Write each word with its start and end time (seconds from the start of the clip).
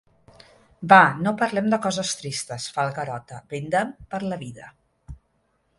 Va, 0.93 1.01
no 1.25 1.33
parlem 1.41 1.67
de 1.73 1.79
coses 1.83 2.15
tristes 2.23 2.67
—fa 2.71 2.85
el 2.89 2.97
Garota—, 2.97 3.39
brindem 3.53 3.93
per 4.15 4.23
la 4.33 4.41
vida. 4.47 4.73